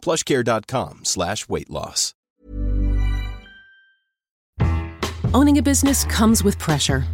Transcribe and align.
plushcare.com 0.00 1.04
slash 1.04 1.48
weight 1.48 1.70
loss. 1.70 2.14
Owning 5.32 5.58
a 5.58 5.62
business 5.62 6.04
comes 6.06 6.42
with 6.42 6.58
pressure. 6.58 7.04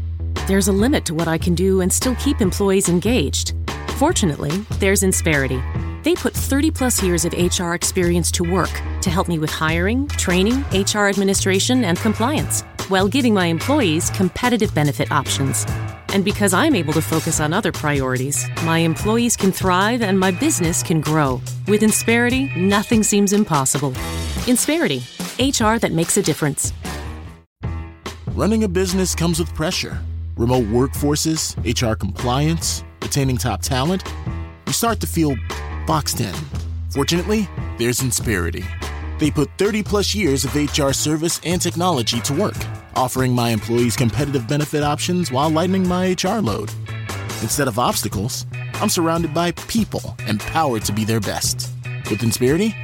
There's 0.46 0.68
a 0.68 0.72
limit 0.72 1.04
to 1.04 1.14
what 1.14 1.28
I 1.28 1.36
can 1.36 1.54
do 1.54 1.82
and 1.82 1.92
still 1.92 2.14
keep 2.14 2.40
employees 2.40 2.88
engaged. 2.88 3.52
Fortunately, 3.98 4.52
there's 4.78 5.02
Insperity. 5.02 5.60
They 6.02 6.14
put 6.14 6.32
30 6.32 6.70
plus 6.70 7.02
years 7.02 7.24
of 7.24 7.32
HR 7.32 7.74
experience 7.74 8.30
to 8.30 8.42
work 8.42 8.70
to 9.02 9.10
help 9.10 9.28
me 9.28 9.38
with 9.38 9.50
hiring, 9.50 10.06
training, 10.08 10.64
HR 10.72 11.08
administration, 11.08 11.84
and 11.84 11.98
compliance, 11.98 12.62
while 12.88 13.08
giving 13.08 13.34
my 13.34 13.46
employees 13.46 14.08
competitive 14.10 14.74
benefit 14.74 15.10
options. 15.10 15.66
And 16.08 16.24
because 16.24 16.52
I'm 16.54 16.74
able 16.74 16.92
to 16.94 17.02
focus 17.02 17.40
on 17.40 17.52
other 17.52 17.72
priorities, 17.72 18.46
my 18.64 18.78
employees 18.78 19.36
can 19.36 19.52
thrive 19.52 20.02
and 20.02 20.18
my 20.18 20.30
business 20.30 20.82
can 20.82 21.00
grow. 21.00 21.40
With 21.68 21.82
Insperity, 21.82 22.54
nothing 22.56 23.02
seems 23.02 23.32
impossible. 23.32 23.92
Insperity, 24.46 25.02
HR 25.38 25.78
that 25.78 25.92
makes 25.92 26.16
a 26.16 26.22
difference. 26.22 26.72
Running 28.34 28.64
a 28.64 28.68
business 28.68 29.14
comes 29.14 29.38
with 29.38 29.54
pressure 29.54 29.98
remote 30.36 30.64
workforces, 30.66 31.56
HR 31.64 31.96
compliance, 31.96 32.84
retaining 33.02 33.38
top 33.38 33.62
talent. 33.62 34.02
You 34.66 34.72
start 34.72 35.00
to 35.00 35.06
feel 35.06 35.34
boxed 35.86 36.20
in. 36.20 36.34
Fortunately, 36.90 37.48
there's 37.78 38.00
Insperity. 38.00 38.64
They 39.18 39.30
put 39.30 39.48
30 39.56 39.82
plus 39.82 40.14
years 40.14 40.44
of 40.44 40.54
HR 40.54 40.92
service 40.92 41.40
and 41.44 41.60
technology 41.60 42.20
to 42.20 42.34
work, 42.34 42.56
offering 42.96 43.32
my 43.32 43.50
employees 43.50 43.94
competitive 43.96 44.48
benefit 44.48 44.82
options 44.82 45.30
while 45.30 45.50
lightening 45.50 45.86
my 45.86 46.16
HR 46.20 46.40
load. 46.40 46.70
Instead 47.42 47.68
of 47.68 47.78
obstacles, 47.78 48.46
I'm 48.80 48.88
surrounded 48.88 49.34
by 49.34 49.52
people 49.68 50.16
empowered 50.26 50.84
to 50.86 50.92
be 50.92 51.04
their 51.04 51.20
best. 51.20 51.70
With 52.10 52.22
Insperity, 52.22 52.74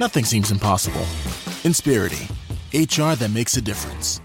nothing 0.00 0.24
seems 0.24 0.50
impossible. 0.50 1.04
Insperity, 1.64 2.26
HR 2.72 3.14
that 3.16 3.30
makes 3.30 3.56
a 3.56 3.60
difference. 3.60 4.20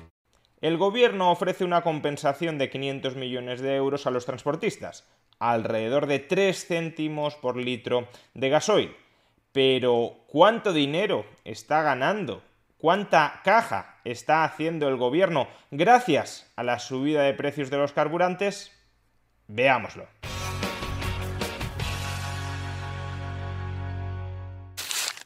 El 0.62 0.78
gobierno 0.78 1.30
ofrece 1.30 1.66
una 1.66 1.82
compensación 1.82 2.58
de 2.58 2.70
500 2.70 3.18
millones 3.18 3.60
de 3.60 3.76
euros 3.76 4.08
a 4.08 4.12
los 4.12 4.26
transportistas, 4.26 5.04
alrededor 5.38 6.08
de 6.08 6.20
3 6.20 6.66
céntimos 6.66 7.36
por 7.36 7.58
litro 7.58 8.08
de 8.34 8.48
gasoil. 8.48 8.96
Pero, 9.52 10.24
¿cuánto 10.28 10.72
dinero 10.72 11.26
está 11.44 11.84
ganando? 11.84 12.42
¿Cuánta 12.84 13.40
caja 13.46 14.02
está 14.04 14.44
haciendo 14.44 14.90
el 14.90 14.98
gobierno 14.98 15.48
gracias 15.72 16.52
a 16.58 16.64
la 16.64 16.80
subida 16.80 17.22
de 17.24 17.34
precios 17.34 17.70
de 17.70 17.78
los 17.78 17.94
carburantes? 17.94 18.78
Veámoslo. 19.48 20.06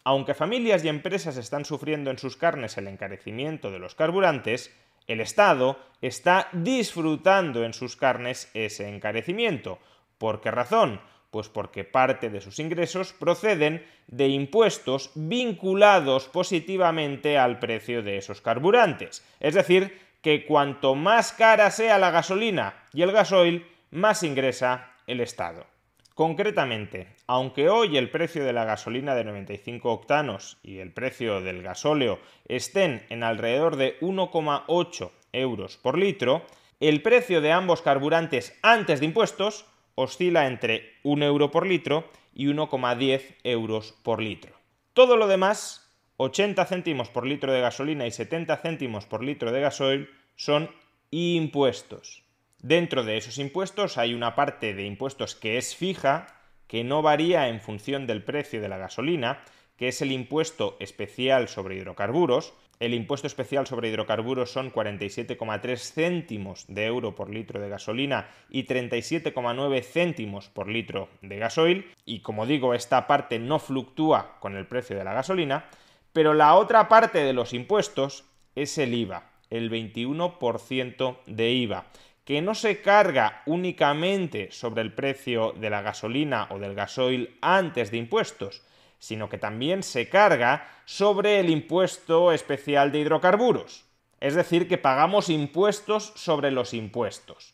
Aunque 0.03 0.35
familias 0.35 0.85
y 0.85 0.89
empresas 0.89 1.35
están 1.37 1.65
sufriendo 1.65 2.11
en 2.11 2.19
sus 2.19 2.37
carnes 2.37 2.77
el 2.77 2.87
encarecimiento 2.87 3.71
de 3.71 3.79
los 3.79 3.95
carburantes, 3.95 4.71
el 5.07 5.19
Estado 5.19 5.79
está 5.99 6.49
disfrutando 6.51 7.63
en 7.63 7.73
sus 7.73 7.95
carnes 7.95 8.51
ese 8.53 8.87
encarecimiento. 8.87 9.79
¿Por 10.19 10.41
qué 10.41 10.51
razón? 10.51 11.01
Pues 11.37 11.49
porque 11.49 11.83
parte 11.83 12.31
de 12.31 12.41
sus 12.41 12.57
ingresos 12.57 13.13
proceden 13.13 13.85
de 14.07 14.27
impuestos 14.27 15.11
vinculados 15.13 16.27
positivamente 16.29 17.37
al 17.37 17.59
precio 17.59 18.01
de 18.01 18.17
esos 18.17 18.41
carburantes. 18.41 19.23
Es 19.39 19.53
decir, 19.53 20.01
que 20.23 20.47
cuanto 20.47 20.95
más 20.95 21.33
cara 21.33 21.69
sea 21.69 21.99
la 21.99 22.09
gasolina 22.09 22.73
y 22.91 23.03
el 23.03 23.11
gasoil, 23.11 23.67
más 23.91 24.23
ingresa 24.23 24.93
el 25.05 25.21
Estado. 25.21 25.67
Concretamente, 26.15 27.09
aunque 27.27 27.69
hoy 27.69 27.97
el 27.97 28.09
precio 28.09 28.43
de 28.43 28.53
la 28.53 28.65
gasolina 28.65 29.13
de 29.13 29.25
95 29.25 29.91
octanos 29.91 30.57
y 30.63 30.79
el 30.79 30.91
precio 30.91 31.41
del 31.41 31.61
gasóleo 31.61 32.17
estén 32.47 33.05
en 33.09 33.21
alrededor 33.21 33.75
de 33.75 33.99
1,8 33.99 35.11
euros 35.33 35.77
por 35.77 35.99
litro, 35.99 36.47
el 36.79 37.03
precio 37.03 37.41
de 37.41 37.51
ambos 37.51 37.83
carburantes 37.83 38.57
antes 38.63 39.01
de 39.01 39.05
impuestos 39.05 39.67
oscila 39.97 40.45
entre 40.45 40.93
1 41.03 41.25
euro 41.25 41.49
por 41.49 41.65
litro 41.65 42.07
y 42.33 42.45
1,10 42.45 43.35
euros 43.43 43.95
por 44.03 44.21
litro. 44.21 44.55
Todo 44.93 45.17
lo 45.17 45.27
demás, 45.27 45.91
80 46.17 46.63
céntimos 46.65 47.09
por 47.09 47.25
litro 47.25 47.51
de 47.51 47.61
gasolina 47.61 48.05
y 48.05 48.11
70 48.11 48.57
céntimos 48.57 49.05
por 49.07 49.23
litro 49.23 49.51
de 49.51 49.61
gasoil, 49.61 50.09
son 50.35 50.69
impuestos. 51.09 52.23
Dentro 52.59 53.03
de 53.03 53.17
esos 53.17 53.39
impuestos 53.39 53.97
hay 53.97 54.13
una 54.13 54.35
parte 54.35 54.75
de 54.75 54.85
impuestos 54.85 55.35
que 55.35 55.57
es 55.57 55.75
fija, 55.75 56.27
que 56.67 56.83
no 56.83 57.01
varía 57.01 57.49
en 57.49 57.59
función 57.59 58.05
del 58.05 58.23
precio 58.23 58.61
de 58.61 58.69
la 58.69 58.77
gasolina, 58.77 59.43
que 59.77 59.87
es 59.87 60.01
el 60.03 60.11
impuesto 60.11 60.77
especial 60.79 61.47
sobre 61.47 61.75
hidrocarburos. 61.75 62.53
El 62.79 62.93
impuesto 62.93 63.25
especial 63.25 63.65
sobre 63.65 63.89
hidrocarburos 63.89 64.51
son 64.51 64.71
47,3 64.71 65.77
céntimos 65.77 66.65
de 66.67 66.85
euro 66.85 67.15
por 67.15 67.29
litro 67.29 67.59
de 67.59 67.69
gasolina 67.69 68.29
y 68.49 68.65
37,9 68.65 69.83
céntimos 69.83 70.49
por 70.49 70.67
litro 70.67 71.09
de 71.21 71.37
gasoil. 71.37 71.91
Y 72.05 72.19
como 72.19 72.45
digo, 72.45 72.75
esta 72.75 73.07
parte 73.07 73.39
no 73.39 73.57
fluctúa 73.57 74.37
con 74.39 74.55
el 74.55 74.67
precio 74.67 74.95
de 74.95 75.03
la 75.03 75.13
gasolina, 75.13 75.65
pero 76.13 76.35
la 76.35 76.53
otra 76.53 76.87
parte 76.87 77.19
de 77.19 77.33
los 77.33 77.53
impuestos 77.53 78.25
es 78.55 78.77
el 78.77 78.93
IVA, 78.93 79.31
el 79.49 79.71
21% 79.71 81.17
de 81.25 81.51
IVA 81.51 81.85
que 82.27 82.41
no 82.41 82.55
se 82.55 82.81
carga 82.81 83.41
únicamente 83.45 84.51
sobre 84.51 84.81
el 84.81 84.91
precio 84.91 85.53
de 85.53 85.69
la 85.69 85.81
gasolina 85.81 86.47
o 86.51 86.59
del 86.59 86.75
gasoil 86.75 87.37
antes 87.39 87.89
de 87.89 87.99
impuestos, 87.99 88.63
sino 88.99 89.29
que 89.29 89.37
también 89.37 89.83
se 89.83 90.09
carga 90.09 90.67
sobre 90.85 91.39
el 91.39 91.49
impuesto 91.49 92.31
especial 92.31 92.91
de 92.91 92.99
hidrocarburos. 92.99 93.85
Es 94.19 94.35
decir, 94.35 94.67
que 94.67 94.77
pagamos 94.77 95.29
impuestos 95.29 96.13
sobre 96.15 96.51
los 96.51 96.73
impuestos. 96.73 97.53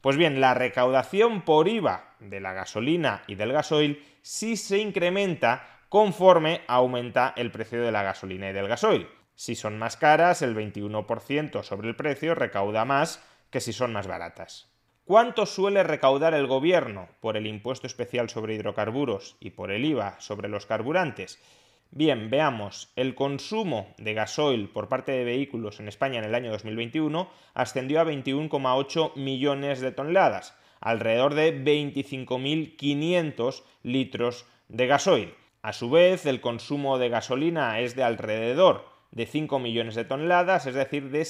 Pues 0.00 0.16
bien, 0.16 0.40
la 0.40 0.54
recaudación 0.54 1.42
por 1.42 1.66
IVA 1.66 2.14
de 2.20 2.40
la 2.40 2.52
gasolina 2.52 3.22
y 3.26 3.34
del 3.36 3.52
gasoil 3.52 4.04
sí 4.22 4.56
se 4.56 4.78
incrementa 4.78 5.80
conforme 5.88 6.62
aumenta 6.66 7.32
el 7.36 7.50
precio 7.50 7.82
de 7.82 7.92
la 7.92 8.02
gasolina 8.02 8.50
y 8.50 8.52
del 8.52 8.68
gasoil. 8.68 9.08
Si 9.34 9.54
son 9.54 9.78
más 9.78 9.96
caras, 9.96 10.42
el 10.42 10.54
21% 10.54 11.62
sobre 11.62 11.88
el 11.88 11.96
precio 11.96 12.34
recauda 12.34 12.84
más 12.84 13.22
que 13.50 13.60
si 13.60 13.72
son 13.72 13.92
más 13.92 14.06
baratas. 14.06 14.73
¿Cuánto 15.06 15.44
suele 15.44 15.82
recaudar 15.82 16.32
el 16.32 16.46
gobierno 16.46 17.10
por 17.20 17.36
el 17.36 17.46
impuesto 17.46 17.86
especial 17.86 18.30
sobre 18.30 18.54
hidrocarburos 18.54 19.36
y 19.38 19.50
por 19.50 19.70
el 19.70 19.84
IVA 19.84 20.18
sobre 20.18 20.48
los 20.48 20.64
carburantes? 20.64 21.38
Bien, 21.90 22.30
veamos, 22.30 22.90
el 22.96 23.14
consumo 23.14 23.92
de 23.98 24.14
gasoil 24.14 24.70
por 24.70 24.88
parte 24.88 25.12
de 25.12 25.24
vehículos 25.24 25.78
en 25.78 25.88
España 25.88 26.20
en 26.20 26.24
el 26.24 26.34
año 26.34 26.50
2021 26.52 27.28
ascendió 27.52 28.00
a 28.00 28.06
21,8 28.06 29.14
millones 29.16 29.82
de 29.82 29.92
toneladas, 29.92 30.56
alrededor 30.80 31.34
de 31.34 31.62
25.500 31.62 33.62
litros 33.82 34.46
de 34.68 34.86
gasoil. 34.86 35.34
A 35.60 35.74
su 35.74 35.90
vez, 35.90 36.24
el 36.24 36.40
consumo 36.40 36.96
de 36.96 37.10
gasolina 37.10 37.78
es 37.80 37.94
de 37.94 38.04
alrededor 38.04 38.86
de 39.10 39.26
5 39.26 39.58
millones 39.58 39.96
de 39.96 40.06
toneladas, 40.06 40.64
es 40.64 40.74
decir, 40.74 41.10
de 41.10 41.26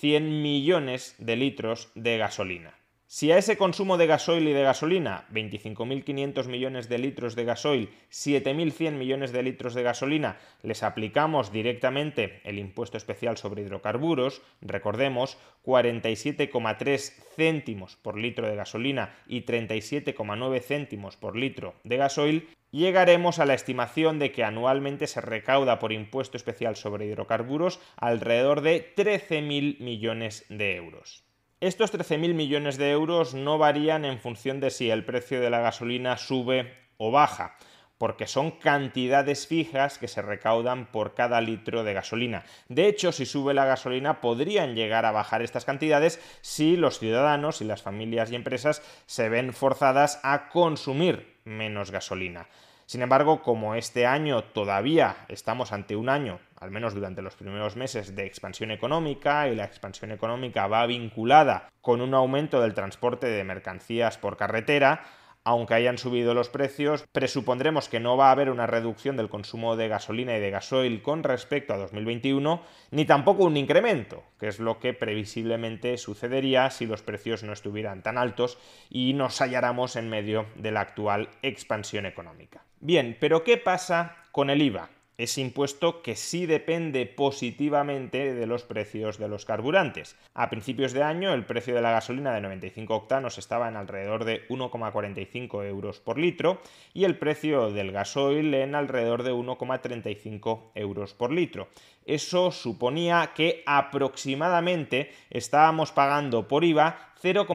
7.100 0.00 0.42
millones 0.42 1.14
de 1.18 1.36
litros 1.36 1.90
de 1.94 2.18
gasolina. 2.18 2.74
Si 3.08 3.30
a 3.30 3.38
ese 3.38 3.56
consumo 3.56 3.98
de 3.98 4.08
gasoil 4.08 4.48
y 4.48 4.52
de 4.52 4.64
gasolina, 4.64 5.26
25.500 5.30 6.48
millones 6.48 6.88
de 6.88 6.98
litros 6.98 7.36
de 7.36 7.44
gasoil, 7.44 7.88
7.100 8.10 8.92
millones 8.92 9.30
de 9.30 9.44
litros 9.44 9.74
de 9.74 9.84
gasolina, 9.84 10.38
les 10.62 10.82
aplicamos 10.82 11.52
directamente 11.52 12.40
el 12.42 12.58
impuesto 12.58 12.96
especial 12.96 13.36
sobre 13.36 13.62
hidrocarburos, 13.62 14.42
recordemos, 14.60 15.38
47,3 15.64 17.12
céntimos 17.36 17.94
por 17.94 18.18
litro 18.18 18.48
de 18.48 18.56
gasolina 18.56 19.14
y 19.28 19.42
37,9 19.42 20.60
céntimos 20.60 21.16
por 21.16 21.36
litro 21.36 21.74
de 21.84 21.96
gasoil, 21.96 22.48
llegaremos 22.76 23.38
a 23.38 23.46
la 23.46 23.54
estimación 23.54 24.18
de 24.18 24.32
que 24.32 24.44
anualmente 24.44 25.06
se 25.06 25.22
recauda 25.22 25.78
por 25.78 25.92
impuesto 25.92 26.36
especial 26.36 26.76
sobre 26.76 27.06
hidrocarburos 27.06 27.80
alrededor 27.96 28.60
de 28.60 28.94
13.000 28.94 29.80
millones 29.80 30.44
de 30.50 30.76
euros. 30.76 31.24
Estos 31.60 31.92
13.000 31.92 32.34
millones 32.34 32.76
de 32.76 32.90
euros 32.90 33.32
no 33.32 33.56
varían 33.56 34.04
en 34.04 34.20
función 34.20 34.60
de 34.60 34.70
si 34.70 34.90
el 34.90 35.06
precio 35.06 35.40
de 35.40 35.48
la 35.48 35.60
gasolina 35.60 36.18
sube 36.18 36.70
o 36.98 37.10
baja, 37.10 37.56
porque 37.96 38.26
son 38.26 38.50
cantidades 38.50 39.46
fijas 39.46 39.96
que 39.96 40.06
se 40.06 40.20
recaudan 40.20 40.92
por 40.92 41.14
cada 41.14 41.40
litro 41.40 41.82
de 41.82 41.94
gasolina. 41.94 42.44
De 42.68 42.88
hecho, 42.88 43.10
si 43.10 43.24
sube 43.24 43.54
la 43.54 43.64
gasolina, 43.64 44.20
podrían 44.20 44.74
llegar 44.74 45.06
a 45.06 45.12
bajar 45.12 45.40
estas 45.40 45.64
cantidades 45.64 46.20
si 46.42 46.76
los 46.76 46.98
ciudadanos 46.98 47.62
y 47.62 47.64
las 47.64 47.82
familias 47.82 48.30
y 48.30 48.34
empresas 48.34 48.82
se 49.06 49.30
ven 49.30 49.54
forzadas 49.54 50.20
a 50.22 50.50
consumir 50.50 51.38
menos 51.44 51.90
gasolina. 51.90 52.48
Sin 52.86 53.02
embargo, 53.02 53.42
como 53.42 53.74
este 53.74 54.06
año 54.06 54.44
todavía 54.44 55.16
estamos 55.26 55.72
ante 55.72 55.96
un 55.96 56.08
año, 56.08 56.38
al 56.60 56.70
menos 56.70 56.94
durante 56.94 57.20
los 57.20 57.34
primeros 57.34 57.74
meses, 57.74 58.14
de 58.14 58.24
expansión 58.26 58.70
económica 58.70 59.48
y 59.48 59.56
la 59.56 59.64
expansión 59.64 60.12
económica 60.12 60.68
va 60.68 60.86
vinculada 60.86 61.68
con 61.80 62.00
un 62.00 62.14
aumento 62.14 62.60
del 62.60 62.74
transporte 62.74 63.26
de 63.26 63.42
mercancías 63.42 64.18
por 64.18 64.36
carretera, 64.36 65.02
aunque 65.46 65.74
hayan 65.74 65.96
subido 65.96 66.34
los 66.34 66.48
precios, 66.48 67.04
presupondremos 67.12 67.88
que 67.88 68.00
no 68.00 68.16
va 68.16 68.28
a 68.28 68.32
haber 68.32 68.50
una 68.50 68.66
reducción 68.66 69.16
del 69.16 69.28
consumo 69.28 69.76
de 69.76 69.86
gasolina 69.86 70.36
y 70.36 70.40
de 70.40 70.50
gasoil 70.50 71.02
con 71.02 71.22
respecto 71.22 71.72
a 71.72 71.76
2021, 71.76 72.60
ni 72.90 73.04
tampoco 73.04 73.44
un 73.44 73.56
incremento, 73.56 74.24
que 74.40 74.48
es 74.48 74.58
lo 74.58 74.80
que 74.80 74.92
previsiblemente 74.92 75.98
sucedería 75.98 76.68
si 76.70 76.86
los 76.86 77.02
precios 77.02 77.44
no 77.44 77.52
estuvieran 77.52 78.02
tan 78.02 78.18
altos 78.18 78.58
y 78.90 79.12
nos 79.12 79.38
halláramos 79.38 79.94
en 79.94 80.10
medio 80.10 80.46
de 80.56 80.72
la 80.72 80.80
actual 80.80 81.28
expansión 81.42 82.06
económica. 82.06 82.64
Bien, 82.80 83.16
pero 83.20 83.44
¿qué 83.44 83.56
pasa 83.56 84.16
con 84.32 84.50
el 84.50 84.60
IVA? 84.60 84.95
Ese 85.18 85.40
impuesto 85.40 86.02
que 86.02 86.16
sí 86.16 86.46
depende 86.46 87.06
positivamente 87.06 88.34
de 88.34 88.46
los 88.46 88.62
precios 88.62 89.18
de 89.18 89.28
los 89.28 89.44
carburantes. 89.44 90.16
A 90.34 90.50
principios 90.50 90.92
de 90.92 91.02
año 91.02 91.32
el 91.32 91.44
precio 91.44 91.74
de 91.74 91.82
la 91.82 91.92
gasolina 91.92 92.34
de 92.34 92.40
95 92.40 92.94
octanos 92.94 93.38
estaba 93.38 93.68
en 93.68 93.76
alrededor 93.76 94.24
de 94.24 94.46
1,45 94.48 95.64
euros 95.66 96.00
por 96.00 96.18
litro 96.18 96.60
y 96.92 97.04
el 97.04 97.18
precio 97.18 97.70
del 97.70 97.92
gasoil 97.92 98.52
en 98.54 98.74
alrededor 98.74 99.22
de 99.22 99.32
1,35 99.32 100.70
euros 100.74 101.14
por 101.14 101.32
litro. 101.32 101.68
Eso 102.04 102.50
suponía 102.50 103.32
que 103.34 103.62
aproximadamente 103.66 105.12
estábamos 105.30 105.92
pagando 105.92 106.46
por 106.46 106.64
IVA 106.64 107.14
0, 107.20 107.46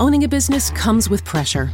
Owning 0.00 0.22
a 0.22 0.28
business 0.28 0.70
comes 0.70 1.10
with 1.10 1.24
pressure. 1.24 1.70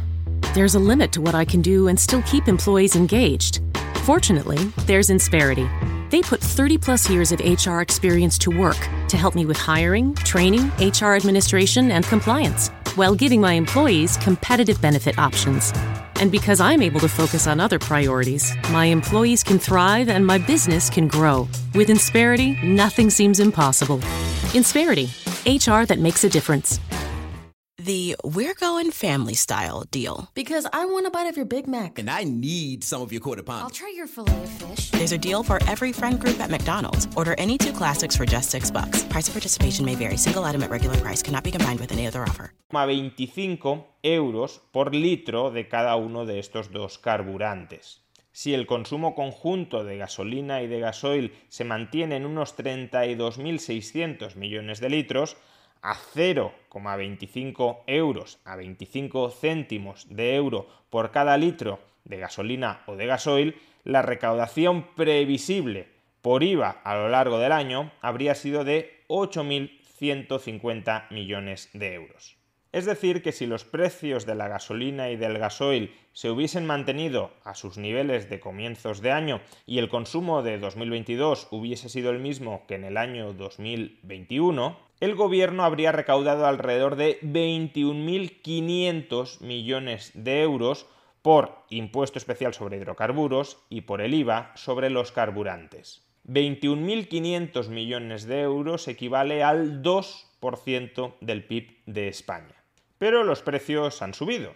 There's 0.55 0.73
a 0.73 0.79
limit 0.79 1.11
to 1.11 1.21
what 1.21 1.35
I 1.35 1.45
can 1.45 1.61
do 1.61 1.89
and 1.89 1.99
still 1.99 2.23
keep 2.23 2.47
employees 2.47 2.95
engaged. 2.95 3.59
Fortunately, 4.05 4.59
there's 4.85 5.09
Insperity. 5.09 5.67
They 6.11 6.21
put 6.21 6.39
30 6.39 6.77
plus 6.77 7.09
years 7.09 7.31
of 7.31 7.39
HR 7.39 7.79
experience 7.79 8.37
to 8.37 8.51
work 8.51 8.77
to 9.07 9.17
help 9.17 9.33
me 9.33 9.47
with 9.47 9.57
hiring, 9.57 10.13
training, 10.13 10.67
HR 10.77 11.15
administration, 11.15 11.89
and 11.89 12.05
compliance, 12.05 12.67
while 12.93 13.15
giving 13.15 13.41
my 13.41 13.53
employees 13.53 14.15
competitive 14.17 14.79
benefit 14.79 15.17
options. 15.17 15.73
And 16.21 16.31
because 16.31 16.61
I'm 16.61 16.83
able 16.83 16.99
to 16.99 17.09
focus 17.09 17.47
on 17.47 17.59
other 17.59 17.79
priorities, 17.79 18.53
my 18.69 18.85
employees 18.85 19.43
can 19.43 19.57
thrive 19.57 20.07
and 20.07 20.23
my 20.23 20.37
business 20.37 20.87
can 20.87 21.07
grow. 21.07 21.47
With 21.73 21.87
Insperity, 21.87 22.63
nothing 22.63 23.09
seems 23.09 23.39
impossible. 23.39 23.97
Insperity, 24.53 25.09
HR 25.47 25.87
that 25.87 25.97
makes 25.97 26.23
a 26.23 26.29
difference. 26.29 26.79
The 27.85 28.15
We're 28.23 28.55
Going 28.55 28.89
Family 28.89 29.35
Style 29.35 29.83
deal. 29.91 30.31
Because 30.33 30.65
I 30.73 30.85
want 30.85 31.05
a 31.05 31.11
bite 31.11 31.27
of 31.27 31.37
your 31.37 31.45
Big 31.45 31.67
Mac. 31.67 31.99
And 31.99 32.09
I 32.09 32.23
need 32.23 32.83
some 32.83 33.03
of 33.03 33.11
your 33.11 33.21
quarter 33.21 33.43
pound. 33.43 33.61
I'll 33.61 33.69
try 33.69 33.93
your 33.95 34.07
filet 34.07 34.41
of 34.41 34.49
fish. 34.49 34.89
There's 34.89 35.11
a 35.11 35.19
deal 35.19 35.43
for 35.43 35.59
every 35.67 35.91
friend 35.91 36.19
group 36.19 36.39
at 36.39 36.49
McDonald's. 36.49 37.07
Order 37.15 37.35
any 37.37 37.59
two 37.59 37.71
classics 37.71 38.15
for 38.15 38.25
just 38.25 38.49
six 38.49 38.71
bucks. 38.71 39.03
Price 39.03 39.27
of 39.27 39.35
participation 39.35 39.85
may 39.85 39.93
vary. 39.93 40.17
Single 40.17 40.43
item 40.45 40.63
at 40.63 40.71
regular 40.71 40.97
price 40.97 41.21
cannot 41.21 41.43
be 41.43 41.51
combined 41.51 41.79
with 41.79 41.91
any 41.91 42.07
other 42.07 42.23
offer. 42.23 42.55
25 42.71 43.85
euros 44.01 44.61
por 44.71 44.95
litro 44.95 45.51
de 45.51 45.67
cada 45.67 45.95
uno 45.95 46.25
de 46.25 46.39
estos 46.39 46.71
dos 46.71 46.97
carburantes. 46.97 48.01
Si 48.31 48.55
el 48.55 48.65
consumo 48.65 49.13
conjunto 49.13 49.83
de 49.83 49.97
gasolina 49.97 50.63
y 50.63 50.67
de 50.67 50.79
gasoil 50.79 51.33
se 51.49 51.63
mantiene 51.63 52.15
en 52.15 52.25
unos 52.25 52.57
32.600 52.57 54.35
millones 54.35 54.79
de 54.79 54.89
litros, 54.89 55.37
a 55.85 55.95
0,25 55.95 57.83
euros, 57.85 58.39
a 58.43 58.55
25 58.55 59.29
céntimos 59.29 60.07
de 60.09 60.35
euro 60.35 60.67
por 60.89 61.11
cada 61.11 61.37
litro 61.37 61.79
de 62.05 62.17
gasolina 62.17 62.81
o 62.87 62.95
de 62.95 63.05
gasoil, 63.05 63.55
la 63.83 64.01
recaudación 64.01 64.87
previsible 64.95 65.87
por 66.23 66.41
IVA 66.41 66.81
a 66.83 66.95
lo 66.95 67.09
largo 67.09 67.37
del 67.37 67.51
año 67.51 67.91
habría 68.01 68.33
sido 68.33 68.63
de 68.63 69.03
8.150 69.09 71.11
millones 71.11 71.69
de 71.73 71.93
euros. 71.93 72.35
Es 72.71 72.85
decir, 72.85 73.21
que 73.21 73.31
si 73.31 73.45
los 73.45 73.63
precios 73.63 74.25
de 74.25 74.33
la 74.33 74.47
gasolina 74.47 75.11
y 75.11 75.15
del 75.15 75.37
gasoil 75.37 75.93
se 76.13 76.31
hubiesen 76.31 76.65
mantenido 76.65 77.31
a 77.43 77.53
sus 77.53 77.77
niveles 77.77 78.27
de 78.29 78.39
comienzos 78.39 79.01
de 79.01 79.11
año 79.11 79.39
y 79.67 79.77
el 79.77 79.87
consumo 79.87 80.41
de 80.41 80.57
2022 80.57 81.49
hubiese 81.51 81.89
sido 81.89 82.09
el 82.09 82.17
mismo 82.19 82.65
que 82.67 82.73
en 82.75 82.85
el 82.85 82.97
año 82.97 83.33
2021, 83.33 84.84
el 84.99 85.15
gobierno 85.15 85.63
habría 85.63 85.91
recaudado 85.91 86.45
alrededor 86.45 86.95
de 86.95 87.19
21.500 87.21 89.41
millones 89.41 90.11
de 90.13 90.41
euros 90.41 90.85
por 91.21 91.63
impuesto 91.69 92.19
especial 92.19 92.53
sobre 92.53 92.77
hidrocarburos 92.77 93.57
y 93.69 93.81
por 93.81 94.01
el 94.01 94.13
IVA 94.13 94.51
sobre 94.55 94.89
los 94.89 95.11
carburantes. 95.11 96.03
21.500 96.27 97.69
millones 97.69 98.25
de 98.25 98.41
euros 98.41 98.87
equivale 98.87 99.43
al 99.43 99.81
2% 99.81 101.15
del 101.21 101.43
PIB 101.43 101.77
de 101.85 102.07
España. 102.07 102.63
Pero 102.97 103.23
los 103.23 103.41
precios 103.41 104.01
han 104.01 104.13
subido 104.13 104.53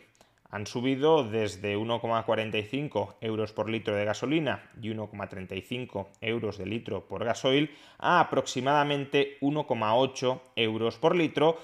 han 0.49 0.65
subido 0.65 1.23
desde 1.23 1.77
1,45 1.77 3.15
euros 3.21 3.53
por 3.53 3.69
litro 3.69 3.95
de 3.95 4.05
gasolina 4.05 4.69
y 4.81 4.89
1,35 4.89 6.07
euros 6.21 6.57
de 6.57 6.65
litro 6.65 7.07
por 7.07 7.23
gasoil 7.23 7.69
a 7.99 8.19
aproximadamente 8.19 9.37
1,8 9.41 10.41
euros 10.55 10.97
por 10.97 11.15
litro 11.15 11.57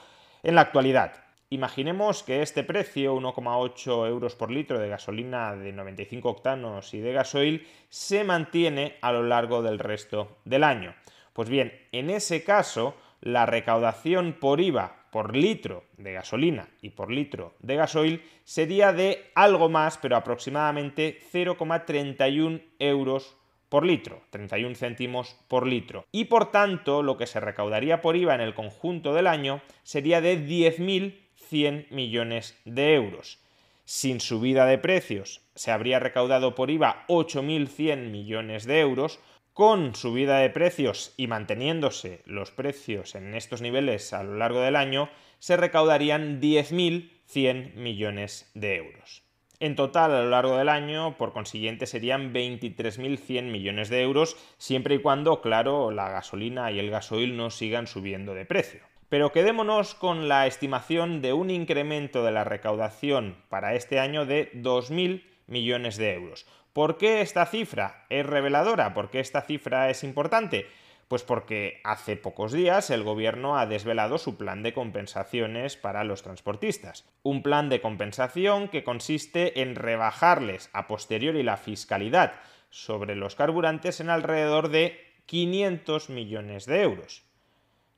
en 0.43 0.55
la 0.55 0.61
actualidad. 0.61 1.25
Imaginemos 1.49 2.23
que 2.23 2.41
este 2.41 2.63
precio, 2.63 3.15
1,8 3.15 4.07
euros 4.07 4.35
por 4.35 4.51
litro 4.51 4.79
de 4.79 4.89
gasolina 4.89 5.55
de 5.55 5.71
95 5.71 6.29
octanos 6.29 6.93
y 6.93 6.99
de 6.99 7.13
gasoil, 7.13 7.67
se 7.89 8.23
mantiene 8.23 8.97
a 9.01 9.11
lo 9.11 9.23
largo 9.23 9.61
del 9.61 9.79
resto 9.79 10.37
del 10.43 10.63
año. 10.63 10.95
Pues 11.33 11.49
bien, 11.49 11.73
en 11.91 12.09
ese 12.09 12.43
caso, 12.43 12.95
la 13.21 13.45
recaudación 13.45 14.33
por 14.33 14.59
IVA 14.59 15.04
por 15.15 15.33
litro 15.33 15.85
de 15.95 16.11
gasolina 16.11 16.67
y 16.81 16.89
por 16.89 17.09
litro 17.09 17.53
de 17.59 17.77
gasoil 17.77 18.21
sería 18.43 18.91
de 18.91 19.31
algo 19.33 19.69
más, 19.69 19.97
pero 19.97 20.17
aproximadamente 20.17 21.19
0,31 21.31 22.61
euros 22.79 23.37
por 23.69 23.85
litro, 23.85 24.23
31 24.31 24.75
céntimos 24.75 25.37
por 25.47 25.67
litro. 25.67 26.05
Y 26.11 26.25
por 26.25 26.51
tanto, 26.51 27.01
lo 27.01 27.15
que 27.15 27.27
se 27.27 27.39
recaudaría 27.39 28.01
por 28.01 28.17
IVA 28.17 28.35
en 28.35 28.41
el 28.41 28.53
conjunto 28.53 29.13
del 29.13 29.27
año 29.27 29.61
sería 29.83 30.19
de 30.19 30.37
10.100 30.37 31.91
millones 31.91 32.59
de 32.65 32.95
euros. 32.95 33.39
Sin 33.85 34.19
subida 34.19 34.65
de 34.65 34.79
precios, 34.79 35.39
se 35.55 35.71
habría 35.71 35.99
recaudado 35.99 36.55
por 36.55 36.71
IVA 36.71 37.05
8.100 37.07 38.09
millones 38.09 38.65
de 38.65 38.81
euros, 38.81 39.21
con 39.55 39.95
subida 39.95 40.39
de 40.39 40.49
precios 40.49 41.13
y 41.15 41.27
manteniéndose 41.27 42.21
los 42.25 42.51
precios 42.51 43.15
en 43.15 43.33
estos 43.33 43.61
niveles 43.61 44.11
a 44.11 44.21
lo 44.21 44.35
largo 44.35 44.59
del 44.59 44.75
año, 44.75 45.09
se 45.39 45.55
recaudarían 45.55 46.41
10.100 46.41 47.73
millones 47.75 48.51
de 48.53 48.75
euros. 48.75 49.23
En 49.61 49.77
total, 49.77 50.11
a 50.11 50.23
lo 50.23 50.29
largo 50.29 50.57
del 50.57 50.67
año, 50.67 51.15
por 51.15 51.31
consiguiente, 51.31 51.85
serían 51.85 52.33
23.100 52.33 53.43
millones 53.43 53.87
de 53.87 54.01
euros, 54.01 54.35
siempre 54.57 54.95
y 54.95 54.99
cuando, 54.99 55.39
claro, 55.39 55.89
la 55.89 56.09
gasolina 56.09 56.69
y 56.73 56.79
el 56.79 56.89
gasoil 56.89 57.37
no 57.37 57.49
sigan 57.49 57.87
subiendo 57.87 58.33
de 58.33 58.43
precio. 58.43 58.81
Pero 59.07 59.31
quedémonos 59.31 59.95
con 59.95 60.27
la 60.27 60.47
estimación 60.47 61.21
de 61.21 61.31
un 61.31 61.49
incremento 61.49 62.25
de 62.25 62.33
la 62.33 62.43
recaudación 62.43 63.37
para 63.47 63.73
este 63.73 64.01
año 64.01 64.25
de 64.25 64.51
2.000 64.51 65.23
millones 65.47 65.95
de 65.95 66.13
euros. 66.13 66.45
¿Por 66.75 66.97
qué 66.97 67.21
esta 67.21 67.45
cifra 67.45 68.05
es 68.09 68.25
reveladora? 68.25 68.93
¿Por 68.93 69.09
qué 69.09 69.21
esta 69.21 69.41
cifra 69.43 69.89
es 69.89 70.03
importante? 70.03 70.67
Pues 71.07 71.23
porque 71.23 71.79
hace 71.85 72.17
pocos 72.17 72.51
días 72.51 72.89
el 72.89 73.01
gobierno 73.01 73.57
ha 73.57 73.65
desvelado 73.65 74.17
su 74.17 74.35
plan 74.35 74.61
de 74.61 74.73
compensaciones 74.73 75.77
para 75.77 76.03
los 76.03 76.21
transportistas. 76.21 77.05
Un 77.23 77.43
plan 77.43 77.69
de 77.69 77.79
compensación 77.79 78.67
que 78.67 78.83
consiste 78.83 79.61
en 79.61 79.75
rebajarles 79.75 80.69
a 80.73 80.85
posteriori 80.87 81.43
la 81.43 81.55
fiscalidad 81.55 82.33
sobre 82.71 83.15
los 83.15 83.35
carburantes 83.35 84.01
en 84.01 84.09
alrededor 84.09 84.67
de 84.67 84.99
500 85.27 86.09
millones 86.09 86.65
de 86.65 86.81
euros. 86.81 87.23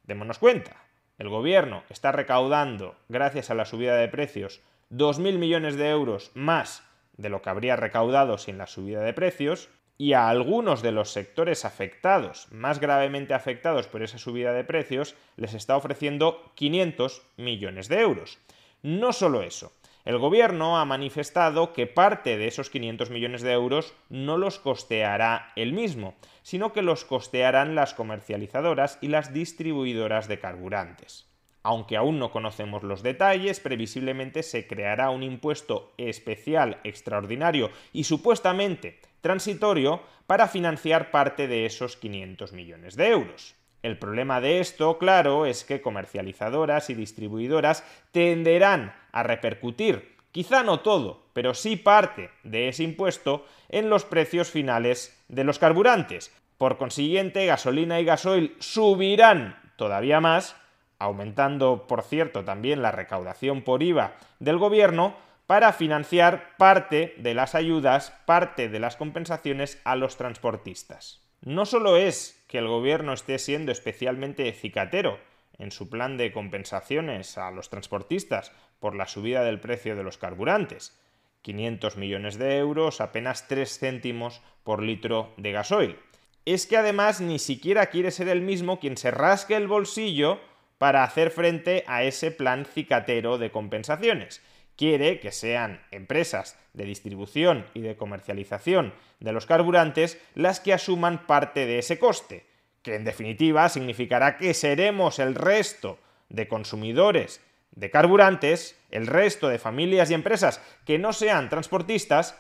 Démonos 0.04 0.38
cuenta, 0.38 0.84
el 1.18 1.30
gobierno 1.30 1.82
está 1.90 2.12
recaudando, 2.12 2.96
gracias 3.10 3.50
a 3.50 3.56
la 3.56 3.66
subida 3.66 3.96
de 3.96 4.08
precios, 4.08 4.62
2.000 4.92 5.40
millones 5.40 5.78
de 5.78 5.90
euros 5.90 6.30
más 6.36 6.87
de 7.18 7.30
lo 7.30 7.42
que 7.42 7.50
habría 7.50 7.76
recaudado 7.76 8.38
sin 8.38 8.58
la 8.58 8.68
subida 8.68 9.02
de 9.02 9.14
precios, 9.14 9.70
y 10.00 10.14
a 10.14 10.30
algunos 10.30 10.84
de 10.84 10.92
los 10.92 11.12
sectores 11.12 11.66
afectados, 11.66 12.48
más 12.52 12.80
gravemente 12.80 13.34
afectados 13.34 13.88
por 13.88 14.04
esa 14.04 14.20
subida 14.20 14.54
de 14.54 14.64
precios, 14.64 15.16
les 15.38 15.56
está 15.56 15.76
ofreciendo 15.76 16.52
500 16.56 17.24
millones 17.38 17.90
de 17.90 18.02
euros. 18.02 18.38
No 18.84 19.12
solo 19.12 19.42
eso, 19.42 19.74
El 20.08 20.20
gobierno 20.20 20.78
ha 20.78 20.86
manifestado 20.86 21.74
que 21.74 21.86
parte 21.86 22.38
de 22.38 22.48
esos 22.48 22.70
500 22.70 23.10
millones 23.10 23.42
de 23.42 23.52
euros 23.52 23.94
no 24.08 24.38
los 24.38 24.58
costeará 24.58 25.52
él 25.58 25.74
mismo, 25.74 26.16
sino 26.44 26.72
que 26.72 26.82
los 26.82 27.04
costearán 27.04 27.76
las 27.76 27.94
comercializadoras 27.94 29.00
y 29.02 29.10
las 29.10 29.34
distribuidoras 29.34 30.30
de 30.30 30.40
carburantes. 30.40 31.28
Aunque 31.68 31.98
aún 31.98 32.18
no 32.18 32.32
conocemos 32.32 32.84
los 32.84 33.04
detalles, 33.04 33.60
previsiblemente 33.60 34.42
se 34.42 34.68
creará 34.68 35.10
un 35.10 35.22
impuesto 35.22 35.92
especial 35.98 36.80
extraordinario 36.86 37.72
y 37.92 38.06
supuestamente 38.06 39.02
transitorio 39.20 40.02
para 40.28 40.48
financiar 40.48 41.12
parte 41.12 41.50
de 41.50 41.66
esos 41.66 41.98
500 41.98 42.54
millones 42.54 42.96
de 42.96 43.10
euros. 43.10 43.56
El 43.84 44.00
problema 44.00 44.40
de 44.40 44.62
esto, 44.62 44.98
claro, 44.98 45.46
es 45.46 45.66
que 45.66 45.82
comercializadoras 45.82 46.90
y 46.90 46.94
distribuidoras 46.94 47.84
tenderán 48.14 48.96
a 49.12 49.24
repercutir, 49.24 50.16
quizá 50.32 50.64
no 50.64 50.80
todo, 50.80 51.26
pero 51.34 51.54
sí 51.54 51.76
parte 51.76 52.30
de 52.46 52.70
ese 52.70 52.84
impuesto 52.84 53.46
en 53.68 53.90
los 53.90 54.06
precios 54.06 54.50
finales 54.50 55.22
de 55.28 55.44
los 55.44 55.60
carburantes. 55.60 56.34
Por 56.58 56.78
consiguiente, 56.78 57.46
gasolina 57.46 58.00
y 58.00 58.06
gasoil 58.06 58.56
subirán 58.60 59.60
todavía 59.76 60.22
más, 60.22 60.56
aumentando, 61.00 61.88
por 61.88 62.04
cierto, 62.04 62.44
también 62.44 62.82
la 62.82 62.92
recaudación 62.92 63.62
por 63.62 63.84
IVA 63.84 64.16
del 64.40 64.58
gobierno, 64.58 65.16
para 65.48 65.72
financiar 65.72 66.58
parte 66.58 67.16
de 67.18 67.34
las 67.34 67.56
ayudas, 67.56 68.12
parte 68.26 68.68
de 68.68 68.80
las 68.80 68.98
compensaciones 68.98 69.82
a 69.86 69.96
los 69.96 70.18
transportistas. 70.18 71.22
No 71.42 71.66
solo 71.66 71.96
es 71.96 72.44
que 72.48 72.58
el 72.58 72.68
gobierno 72.68 73.14
esté 73.14 73.40
siendo 73.40 73.72
especialmente 73.72 74.52
cicatero 74.52 75.20
en 75.58 75.72
su 75.72 75.90
plan 75.90 76.18
de 76.18 76.32
compensaciones 76.32 77.38
a 77.38 77.50
los 77.52 77.70
transportistas 77.70 78.52
por 78.80 78.96
la 78.96 79.08
subida 79.08 79.44
del 79.44 79.60
precio 79.60 79.96
de 79.96 80.04
los 80.04 80.18
carburantes, 80.18 81.00
500 81.44 81.96
millones 81.98 82.38
de 82.38 82.58
euros, 82.58 83.00
apenas 83.00 83.48
3 83.48 83.80
céntimos 83.80 84.42
por 84.64 84.84
litro 84.84 85.34
de 85.38 85.54
gasoil. 85.54 85.98
Es 86.46 86.68
que 86.68 86.78
además 86.78 87.22
ni 87.22 87.40
siquiera 87.40 87.88
quiere 87.88 88.12
ser 88.12 88.28
el 88.28 88.42
mismo 88.42 88.80
quien 88.80 88.98
se 88.98 89.12
rasque 89.12 89.56
el 89.56 89.68
bolsillo 89.68 90.40
para 90.78 91.04
hacer 91.04 91.32
frente 91.32 91.84
a 91.88 92.04
ese 92.04 92.32
plan 92.32 92.66
cicatero 92.66 93.38
de 93.38 93.52
compensaciones 93.52 94.42
quiere 94.78 95.20
que 95.20 95.32
sean 95.32 95.82
empresas 95.92 96.58
de 96.74 96.86
distribución 96.86 97.66
y 97.74 97.82
de 97.82 97.98
comercialización 97.98 98.94
de 99.20 99.34
los 99.34 99.46
carburantes 99.46 100.22
las 100.36 100.60
que 100.60 100.72
asuman 100.72 101.26
parte 101.26 101.66
de 101.66 101.80
ese 101.80 102.00
coste, 102.00 102.46
que 102.84 102.96
en 102.96 103.04
definitiva 103.04 103.68
significará 103.68 104.38
que 104.38 104.54
seremos 104.54 105.20
el 105.20 105.36
resto 105.36 106.00
de 106.30 106.48
consumidores 106.48 107.42
de 107.72 107.92
carburantes, 107.92 108.80
el 108.92 109.08
resto 109.08 109.50
de 109.50 109.60
familias 109.60 110.10
y 110.10 110.14
empresas 110.14 110.62
que 110.86 110.98
no 110.98 111.12
sean 111.12 111.50
transportistas, 111.50 112.38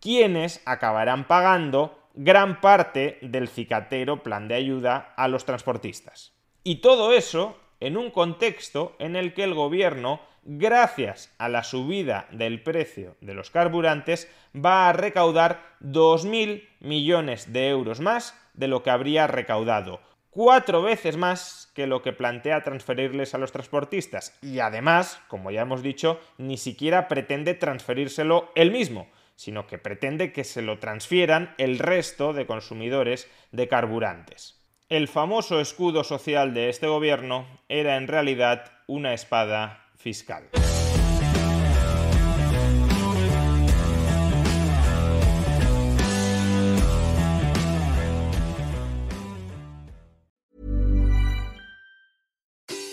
quienes 0.00 0.60
acabarán 0.66 1.26
pagando 1.26 1.98
gran 2.14 2.60
parte 2.60 3.18
del 3.22 3.48
cicatero 3.48 4.22
plan 4.22 4.48
de 4.48 4.54
ayuda 4.54 5.14
a 5.16 5.28
los 5.28 5.44
transportistas. 5.44 6.32
Y 6.64 6.76
todo 6.76 7.12
eso 7.12 7.56
en 7.80 7.96
un 7.96 8.10
contexto 8.10 8.96
en 8.98 9.16
el 9.16 9.34
que 9.34 9.44
el 9.44 9.54
gobierno 9.54 10.20
gracias 10.48 11.34
a 11.38 11.48
la 11.50 11.62
subida 11.62 12.26
del 12.32 12.62
precio 12.62 13.16
de 13.20 13.34
los 13.34 13.50
carburantes, 13.50 14.30
va 14.56 14.88
a 14.88 14.92
recaudar 14.94 15.76
2.000 15.82 16.66
millones 16.80 17.52
de 17.52 17.68
euros 17.68 18.00
más 18.00 18.34
de 18.54 18.66
lo 18.66 18.82
que 18.82 18.90
habría 18.90 19.26
recaudado. 19.26 20.00
Cuatro 20.30 20.82
veces 20.82 21.16
más 21.16 21.70
que 21.74 21.86
lo 21.86 22.00
que 22.00 22.12
plantea 22.12 22.62
transferirles 22.62 23.34
a 23.34 23.38
los 23.38 23.52
transportistas. 23.52 24.38
Y 24.40 24.60
además, 24.60 25.20
como 25.28 25.50
ya 25.50 25.62
hemos 25.62 25.82
dicho, 25.82 26.18
ni 26.38 26.56
siquiera 26.56 27.08
pretende 27.08 27.54
transferírselo 27.54 28.50
él 28.54 28.70
mismo, 28.70 29.08
sino 29.36 29.66
que 29.66 29.78
pretende 29.78 30.32
que 30.32 30.44
se 30.44 30.62
lo 30.62 30.78
transfieran 30.78 31.54
el 31.58 31.78
resto 31.78 32.32
de 32.32 32.46
consumidores 32.46 33.30
de 33.52 33.68
carburantes. 33.68 34.57
El 34.90 35.06
famoso 35.06 35.60
escudo 35.60 36.02
social 36.02 36.54
de 36.54 36.70
este 36.70 36.86
gobierno 36.86 37.46
era 37.68 37.98
en 37.98 38.08
realidad 38.08 38.72
una 38.86 39.12
espada 39.12 39.84
fiscal. 39.98 40.48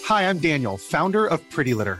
Hi, 0.10 0.24
I'm 0.24 0.42
Daniel, 0.42 0.78
founder 0.78 1.28
of 1.28 1.40
Pretty 1.50 1.74
Litter. 1.74 2.00